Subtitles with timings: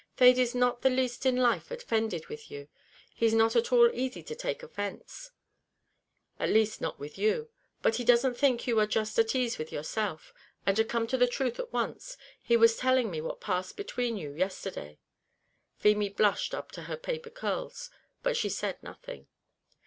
[0.17, 2.69] Thady's not the least in life offended with you;
[3.13, 5.29] he's not at all easy to take offence,
[6.39, 7.51] at least not with you;
[7.83, 10.33] but he doesn't think you are just at ease with yourself;
[10.65, 14.17] and to come to the truth at once, he was telling me what passed between
[14.17, 14.97] you yesterday."
[15.77, 17.91] Feemy blushed up to her paper curls,
[18.23, 19.27] but she said nothing.